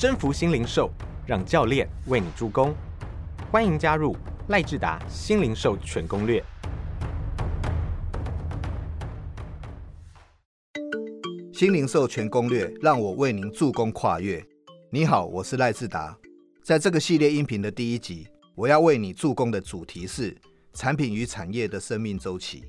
[0.00, 0.90] 征服新零售，
[1.26, 2.74] 让教练为你助攻。
[3.52, 4.16] 欢迎加入
[4.48, 6.42] 赖志达新零售全攻略。
[11.52, 14.42] 新零售全攻略，让我为您助攻跨越。
[14.90, 16.16] 你好，我是赖志达。
[16.62, 20.34] 在这个系列音频的第一集，我要为你助攻的主题是
[20.72, 22.64] 产品与产业的生命周期。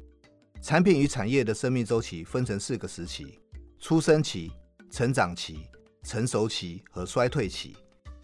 [0.62, 3.40] 产品与产业的生命周期分成四个时期：
[3.80, 4.52] 出生期、
[4.92, 5.62] 成长期、
[6.04, 7.76] 成熟期和衰退期。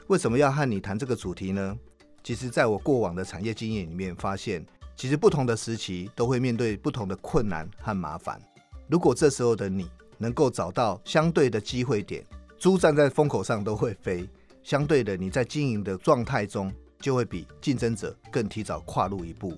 [0.07, 1.77] 为什么要和你谈这个主题呢？
[2.23, 8.41] 其实，在我过往的产业经验里面，发现其实不同的时期都会面对不同的困难和麻烦。
[8.89, 12.25] 如果这时候的你能够找到相对的机会点，
[12.57, 14.27] 猪站在风口上都会飞。
[14.63, 19.53] 相对的，你在经营的状态中就会比竞争者更提早跨入一步。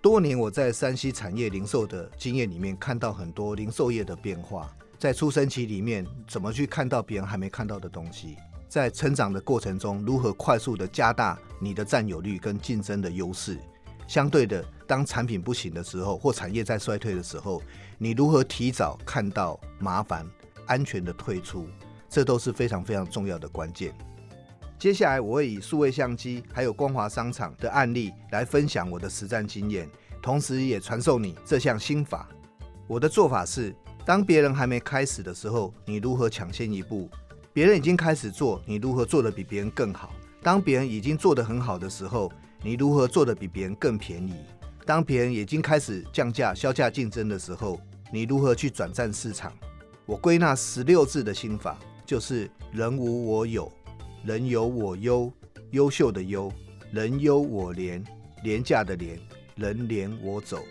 [0.00, 4.74] 多年我在山西产业零售的经验里面，看到很多零售业的变化。
[4.98, 8.36] 在出生期里面，怎么去看到别人还没看到的东西？
[8.68, 13.56] 在成长的过程中，如何快速的加大你的占有率跟竞争的优势？
[14.08, 17.62] 相对的，当产品不行的时候，或产业在衰退的时候，
[17.96, 20.26] 你如何提早看到麻烦，
[20.66, 21.68] 安全的退出？
[22.08, 23.94] 这都是非常非常重要的关键。
[24.78, 29.88] 接下来，我会以数位相机还有光华商场的案例来分享我的实战经验，
[30.20, 32.28] 同时也传授你这项心法。
[32.86, 33.74] 我的做法是，
[34.08, 37.10] 当别人还没开始的时候，你如何抢先一步？
[37.52, 40.14] 别人已经开始做，你如何做得比别人更好？
[40.42, 44.32] 当别人已经做得很好的时候，你如何做得比别人更便宜？
[44.86, 47.78] 当别人已经开始降价、销价竞争的时候，
[48.10, 49.52] 你如何去转战市场？
[50.06, 53.70] 我归纳十六字的心法，就是人无我有，
[54.24, 55.30] 人有我优，
[55.72, 56.50] 优秀的优，
[56.92, 58.02] 人优我廉，
[58.42, 59.20] 廉价的廉，
[59.56, 60.64] 人廉我走。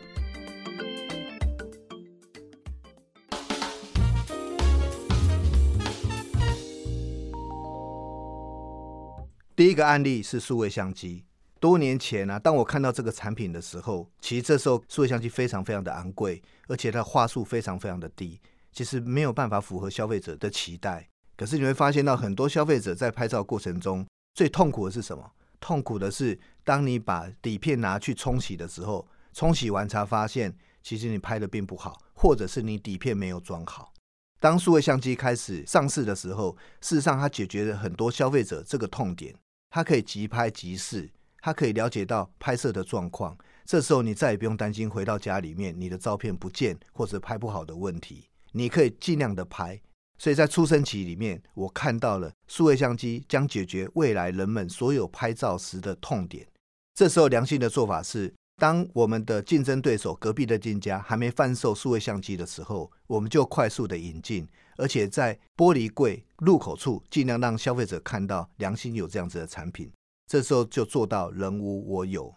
[9.57, 11.25] 第一个案例是数位相机。
[11.59, 18.39] 多年前呢，当我看到这个产品的时候，其实这时候数位相机非常非常的昂贵，而且它话术非常非常的低，
[18.71, 21.09] 其实没有办法符合消费者的期待。
[21.35, 25.31] 可是你会发现到很多消费者在拍照过程中最痛苦的是什么？
[25.59, 33.91] 痛苦的是当你把底片拿去冲洗的时候，冲洗完才发现其实你拍的并不好，或者是你底片没有装好。
[34.39, 39.33] 当数位相机开始上市的时候，事实上它解决了很多消费者这个痛点。
[39.69, 41.09] 它可以即拍即试，
[41.41, 43.37] 它可以了解到拍摄的状况。
[43.65, 49.79] 这时候你再也不用担心回到家里面你的照片不见或者拍不好的问题，你可以尽量的拍。
[50.19, 56.47] 所以在出生期里面，我看到了数位相机将解决未来人们所有拍照时的痛点。
[56.95, 64.47] 这时候良性的做法是，当我们的竞争对手隔壁的店家还没贩售数位相机的时候，我们就快速的引进。
[64.77, 69.91] 而且在玻璃柜入口处，尽量让消费者看到良心有这样子的产品。
[70.27, 72.33] 这时候就做到人无我有。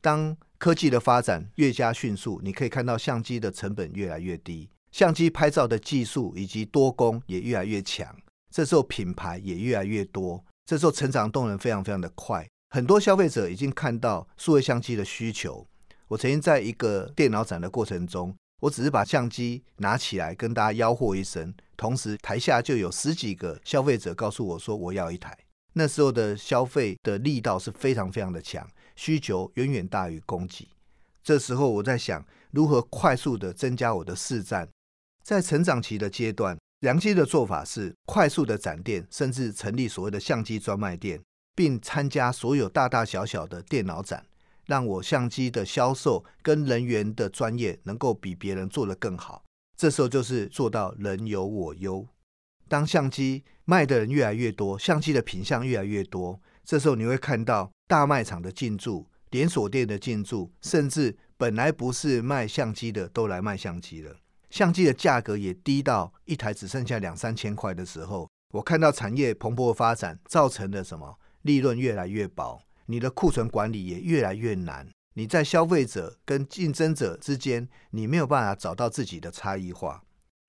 [0.00, 8.16] 当科技的发展越加迅速，你可以看到相机的成本越来越低，相机拍照的技术以及多功也越来越强。
[8.50, 12.48] 这时候品牌也越来越多，这时候成长动能非常非常的快。
[12.70, 15.66] 很多消费者已经看到数位相机的需求。
[16.08, 18.34] 我曾经在一个电脑展的过程中。
[18.60, 25.34] 我只是把相机拿起来跟大家吆喝一声，同时台下就有十几个消费者告诉我说我要一台。
[25.72, 30.68] 那时候的消费的力道是非常非常的强，需求远远大于供给。
[31.24, 34.68] 这时候我在想如何快速的增加我的市占。
[35.24, 41.18] 在成长期的阶段，良心的做法是快速的展店，甚至成立所谓的相机专卖店，
[41.60, 44.24] 并参加所有大大小小的电脑展。
[44.64, 49.44] 让我相机的销售跟人员的专业能够比别人做得更好，
[49.76, 52.06] 这时候就是做到人有我优。
[52.66, 64.16] 当相机卖的人越来越多，相机的品相越来越多，这时候你会看到大卖场的进驻、连锁店的进驻，甚至本来不是卖相机的都来卖相机了。
[64.48, 72.62] 相机的价格也低到一台只剩下两三千块的时候，我看到产业蓬勃发展，造成了什么利润越来越薄。
[72.86, 80.02] 你的库存管理也越来越难，你在消费者跟竞争者之间，你没有办法找到自己的差异化。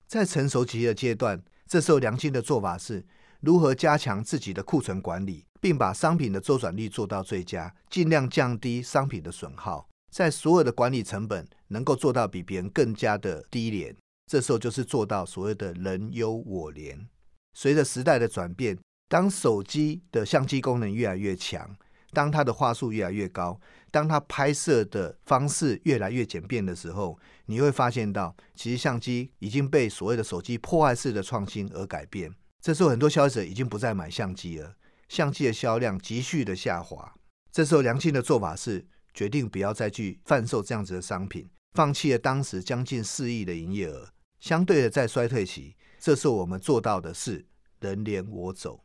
[0.08, 3.06] 在成熟期的阶段，这时候良心的做法是
[3.40, 13.96] 如何加强自己的库存管理，并把商品的周转率做到最佳，尽量降低商品的损耗，在所有的管理成本能够做到比别人更加的低廉。
[14.26, 17.08] 这时候就是做到所谓的人优我廉。
[17.54, 18.78] 随着时代的转变，
[19.12, 21.76] 当手机的相机功能越来越强。
[22.14, 23.60] 当它的话术越来越高，
[23.90, 32.34] 当它拍摄的方式越来越简便的时候，你会发现到，其实相机已经被所谓的手机破坏式的创新而改变。
[32.62, 34.76] 这时候很多消费者已经不再买相机了，
[35.10, 37.12] 相机的销量急剧的下滑。
[37.50, 44.08] 这时候良心的做法是决定不要再去贩售这样子的商品，放弃了当时将近四亿的营业额。
[44.40, 47.44] 相对的，在衰退期，这时候我们做到的是
[47.80, 48.82] 人连我走。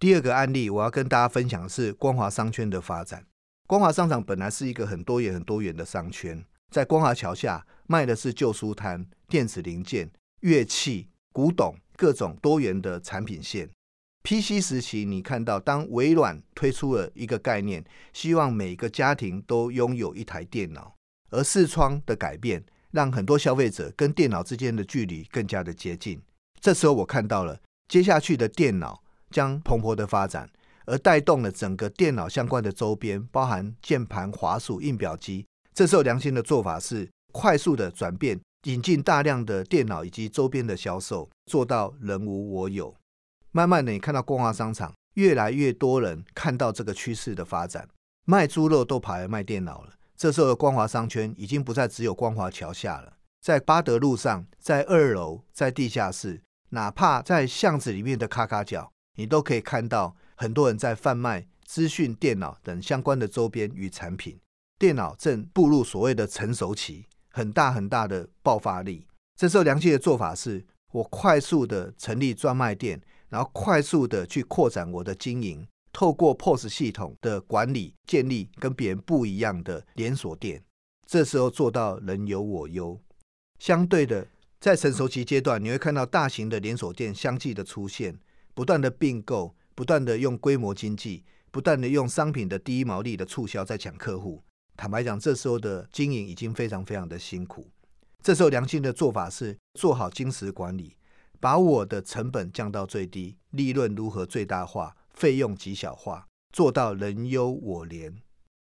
[0.00, 3.26] 第二个案例，我要跟大家分享的是光华商圈的发展。
[3.66, 10.08] 光华商场本来是一个很多元、很多元的商圈，在光华桥下卖的是旧书摊、电子零件、
[10.40, 13.68] 乐器、古董各种多元的产品线。
[14.22, 20.94] PC 时期，你看到当微软推出了一个概念，希望每个家庭都拥有一台电脑，
[21.30, 26.22] 而视窗的改变让很多消费者跟电脑之间的距离更加的接近。
[26.60, 29.02] 这时候，我看到了接下去的电脑。
[29.30, 30.48] 将蓬勃的发展，
[30.86, 35.46] 而带动了整个电脑相关的周边，包含键盘、滑鼠、印表机。
[35.74, 42.94] 这时候良心的做法是快速的转变，引进大量的电脑以及周边的销售，做到人无我有。
[43.52, 47.88] 慢慢的，你看到光华商场越来越多人看到这个趋势的发展，
[48.24, 49.92] 卖猪肉都跑来卖电脑了。
[50.16, 58.90] 这时候的光华商圈已经不再只有光华桥下了，在巴德路上，在二楼，在地下室，哪怕在巷子里面的咔咔角。
[59.18, 64.38] 你都可以看到很多人在贩卖资讯、电脑等相关的周边与产品。
[64.78, 69.04] 电脑正步入所谓的成熟期，很大很大的爆发力。
[69.36, 80.62] 这时候，良心的做法是我快速的成立专卖店，然后快速的去扩展我的经营，透过 POS 系统的管理，建立跟别人不一样的连锁店。
[81.08, 83.00] 这时候做到人有我优。
[83.58, 84.28] 相对的，
[84.60, 88.16] 在成熟期阶段，你会看到大型的连锁店相继的出现。
[88.58, 91.22] 不断的并购，不断的用规模经济，
[91.52, 94.42] 不断的用商品的低毛利的促销在抢客户。
[94.76, 97.70] 坦白讲，这时候的经营已经非常非常的辛苦。
[98.20, 100.96] 这时候良心的做法是做好金石管理，
[101.38, 108.16] 把我的成本降到最低，利润如何最大化，费用极小化，做到人优我廉。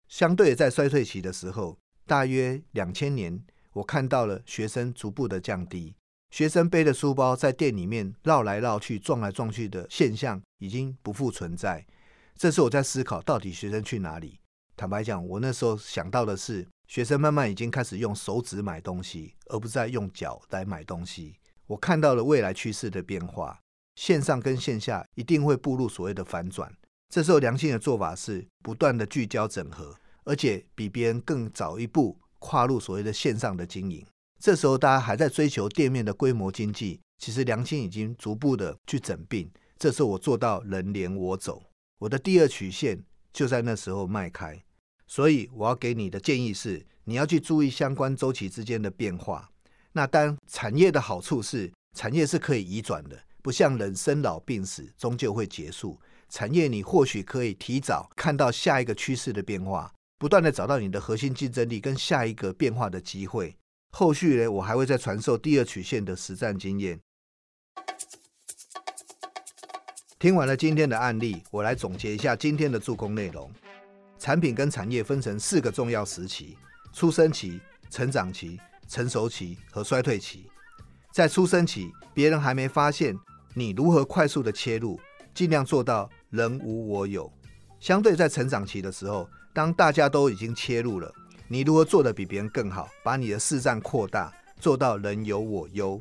[0.07, 3.43] 相对在衰退期的时候，大约两千年，
[3.73, 5.95] 我看到了学生逐步的降低。
[6.29, 11.85] 学生背着书包在店里面绕来绕去、撞来撞去的现象已经不复存在。
[12.35, 14.39] 这时我在思考，到底学生去哪里？
[14.77, 21.35] 坦白讲，我那时候想到的是，学生慢慢已经开始用手指买东西，而不再用脚来买东西。
[21.67, 23.59] 我看到了未来趋势的变化，
[23.95, 26.71] 线上跟线下一定会步入所谓的反转。
[27.09, 34.05] 这时候良性的做法是不断的聚焦整合，而且比别人更早一步跨入所谓的线上的经营。
[34.39, 39.51] 这时候，大家还在追求店面的规模经济，其实良心已经逐步的去整病。
[39.77, 41.61] 这时候，我做到人连我走，
[41.99, 43.03] 我的第二曲线
[43.33, 44.57] 就在那时候迈开。
[45.05, 49.49] 所以，我要给你的建议是，你要去注意相关周期之间的变化。
[49.91, 55.99] 那当产业的好处是，产业是可以移转的，不像人生老病死终究会结束。
[56.29, 63.57] 产业你或许可以提早看到下一个趋势的变化，不断的找到你的核心竞争力跟下一个变化的机会。
[63.91, 66.99] 后续呢，我还会再传授第二曲线的实战经验。
[70.17, 73.51] 听完了今天的案例，我来总结一下今天的助攻内容。
[74.17, 76.57] 产品跟产业分成四个重要时期：
[76.93, 77.59] 出生期、
[77.89, 80.49] 成长期、成熟期和衰退期。
[81.13, 83.17] 在出生期，别人还没发现
[83.53, 84.99] 你如何快速的切入，
[85.33, 87.31] 尽量做到人无我有。
[87.79, 91.13] 相对在成长期的时候，当大家都已经切入了。
[91.51, 95.99] 你如何做的比别人更好，把你的市占扩大，做到人有我优。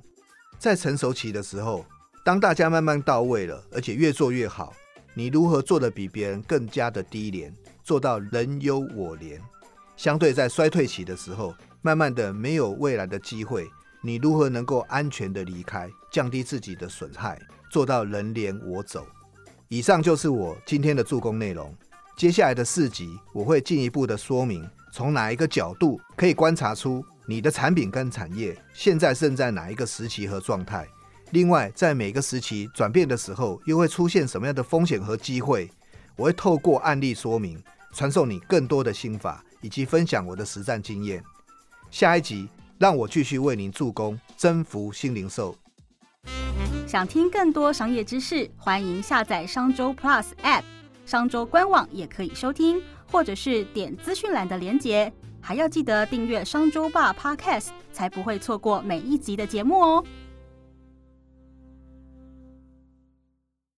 [0.59, 1.87] 在成熟期的时候，
[2.23, 4.75] 当大家慢慢到位了，而且越做越好，
[5.15, 7.51] 你如何做的比别人更加的低廉，
[7.83, 9.41] 做到人优我廉。
[9.97, 13.67] 相对在衰退期的时候，慢慢的没有未来的机会，
[14.03, 17.41] 你如何能够安全的离开，降低自己的损害，
[17.71, 19.07] 做到人廉我走。
[19.69, 21.75] 以上就是我今天的助攻内容。
[22.19, 24.69] 接下来的四集，我会进一步的说明。
[24.93, 30.87] 从哪一个角度可以观察出你的产品跟产业现在正在哪一个时期和状态？
[31.31, 35.71] 另外，在每个时期转变的时候，又会出现什么样的风险和机会？
[36.17, 41.23] 我会透过案例说明，传授你更多的心法，以及分享我的实战经验。
[41.91, 45.55] 下一集，让我继续为您助攻，征服新零售。
[46.87, 50.63] 想听更多商业知识，欢迎下载商周 Plus App，
[51.05, 52.83] 商周官网也可以收听。
[53.11, 60.05] 或者是点资讯栏的连结，还要记得订阅商周霸 Podcast，才不会错过每一集的节目哦。